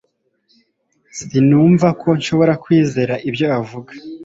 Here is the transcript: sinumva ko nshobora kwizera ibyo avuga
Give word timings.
sinumva 1.17 1.87
ko 2.01 2.07
nshobora 2.19 2.53
kwizera 2.63 3.13
ibyo 3.29 3.45
avuga 3.59 3.91